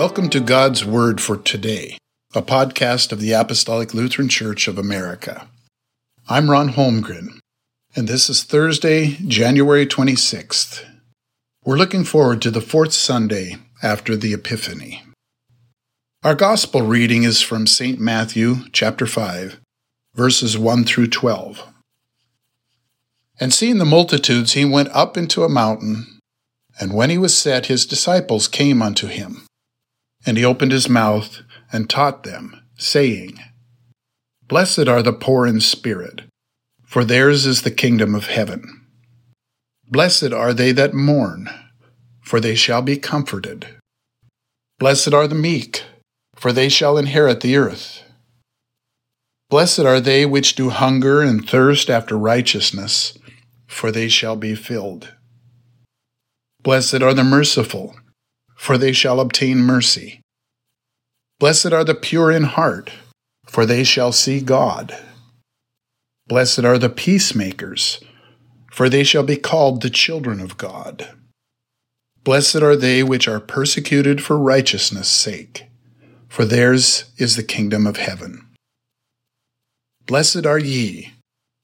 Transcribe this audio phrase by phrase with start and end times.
[0.00, 1.98] Welcome to God's Word for Today,
[2.34, 5.46] a podcast of the Apostolic Lutheran Church of America.
[6.26, 7.38] I'm Ron Holmgren,
[7.94, 10.86] and this is Thursday, January 26th.
[11.66, 15.02] We're looking forward to the fourth Sunday after the Epiphany.
[16.24, 18.00] Our Gospel reading is from St.
[18.00, 19.60] Matthew, chapter 5,
[20.14, 21.62] verses 1 through 12.
[23.38, 26.20] And seeing the multitudes, he went up into a mountain,
[26.80, 29.44] and when he was set, his disciples came unto him.
[30.26, 31.42] And he opened his mouth
[31.72, 33.38] and taught them, saying,
[34.46, 36.22] Blessed are the poor in spirit,
[36.84, 38.86] for theirs is the kingdom of heaven.
[39.88, 41.48] Blessed are they that mourn,
[42.20, 43.66] for they shall be comforted.
[44.78, 45.84] Blessed are the meek,
[46.34, 48.02] for they shall inherit the earth.
[49.50, 53.18] Blessed are they which do hunger and thirst after righteousness,
[53.66, 55.12] for they shall be filled.
[56.62, 57.96] Blessed are the merciful,
[58.60, 60.20] for they shall obtain mercy.
[61.38, 62.90] Blessed are the pure in heart,
[63.46, 64.94] for they shall see God.
[66.28, 68.04] Blessed are the peacemakers,
[68.70, 71.08] for they shall be called the children of God.
[72.22, 75.64] Blessed are they which are persecuted for righteousness' sake,
[76.28, 78.46] for theirs is the kingdom of heaven.
[80.06, 81.14] Blessed are ye,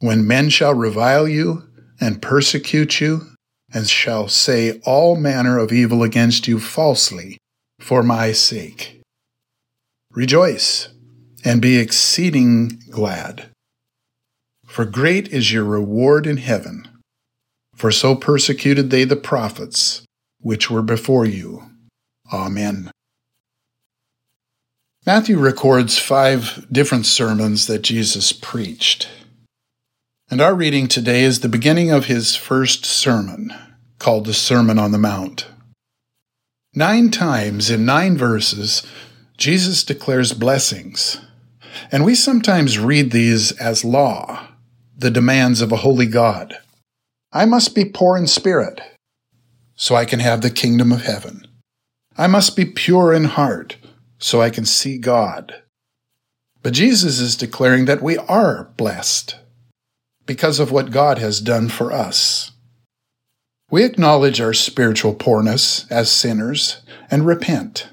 [0.00, 1.68] when men shall revile you
[2.00, 3.30] and persecute you
[3.72, 7.38] and shall say all manner of evil against you falsely
[7.78, 9.00] for my sake.
[10.12, 10.88] Rejoice
[11.44, 13.48] and be exceeding glad,
[14.66, 16.86] for great is your reward in heaven.
[17.74, 20.02] For so persecuted they the prophets
[20.40, 21.70] which were before you.
[22.32, 22.90] Amen.
[25.06, 29.08] Matthew records five different sermons that Jesus preached.
[30.32, 33.52] And our reading today is the beginning of his first sermon,
[33.98, 35.48] called the Sermon on the Mount.
[36.72, 38.86] Nine times in nine verses,
[39.36, 41.20] Jesus declares blessings,
[41.90, 44.46] and we sometimes read these as law,
[44.96, 46.56] the demands of a holy God.
[47.32, 48.80] I must be poor in spirit,
[49.74, 51.44] so I can have the kingdom of heaven.
[52.16, 53.78] I must be pure in heart,
[54.20, 55.60] so I can see God.
[56.62, 59.34] But Jesus is declaring that we are blessed
[60.30, 62.52] because of what God has done for us.
[63.68, 67.88] We acknowledge our spiritual poorness as sinners and repent.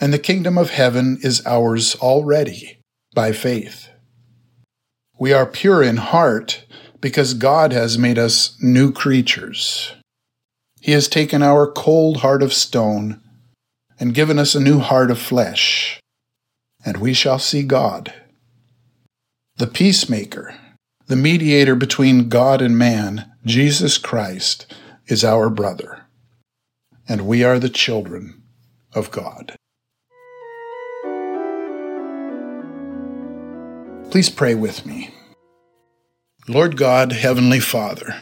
[0.00, 2.80] And the kingdom of heaven is ours already
[3.14, 3.90] by faith.
[5.20, 6.64] We are pure in heart
[7.00, 9.94] because God has made us new creatures.
[10.80, 13.20] He has taken our cold heart of stone
[14.00, 16.00] and given us a new heart of flesh,
[16.84, 18.12] and we shall see God.
[19.58, 20.56] The peacemaker
[21.10, 24.72] the mediator between God and man, Jesus Christ,
[25.08, 26.04] is our brother,
[27.08, 28.40] and we are the children
[28.94, 29.56] of God.
[34.12, 35.12] Please pray with me.
[36.46, 38.20] Lord God, Heavenly Father,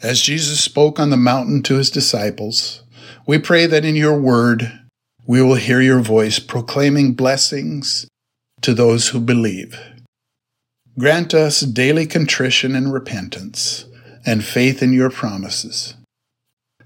[0.00, 2.84] as Jesus spoke on the mountain to his disciples,
[3.26, 4.70] we pray that in your word
[5.26, 8.06] we will hear your voice proclaiming blessings
[8.60, 9.76] to those who believe.
[10.98, 13.86] Grant us daily contrition and repentance,
[14.26, 15.94] and faith in your promises.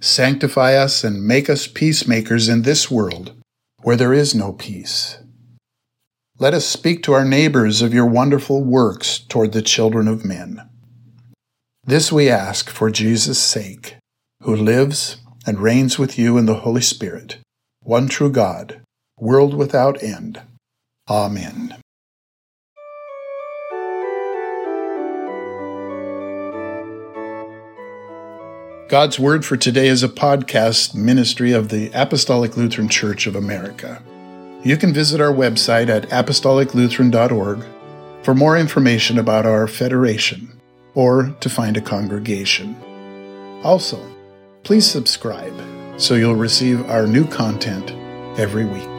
[0.00, 3.32] Sanctify us and make us peacemakers in this world
[3.82, 5.18] where there is no peace.
[6.38, 10.68] Let us speak to our neighbors of your wonderful works toward the children of men.
[11.82, 13.96] This we ask for Jesus' sake,
[14.42, 17.38] who lives and reigns with you in the Holy Spirit,
[17.82, 18.82] one true God,
[19.18, 20.42] world without end.
[21.08, 21.76] Amen.
[28.88, 34.00] God's Word for Today is a podcast ministry of the Apostolic Lutheran Church of America.
[34.62, 37.64] You can visit our website at apostoliclutheran.org
[38.22, 40.60] for more information about our federation
[40.94, 42.76] or to find a congregation.
[43.64, 44.00] Also,
[44.62, 45.60] please subscribe
[45.96, 47.90] so you'll receive our new content
[48.38, 48.95] every week.